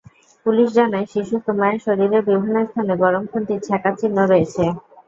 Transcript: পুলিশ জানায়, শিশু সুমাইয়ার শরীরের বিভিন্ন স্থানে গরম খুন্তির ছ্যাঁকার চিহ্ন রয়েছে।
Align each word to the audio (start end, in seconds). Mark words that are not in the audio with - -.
পুলিশ 0.45 0.67
জানায়, 0.77 1.07
শিশু 1.13 1.35
সুমাইয়ার 1.39 1.83
শরীরের 1.85 2.23
বিভিন্ন 2.29 2.55
স্থানে 2.67 2.93
গরম 3.03 3.23
খুন্তির 3.31 3.63
ছ্যাঁকার 3.65 3.93
চিহ্ন 4.01 4.17
রয়েছে। 4.25 4.63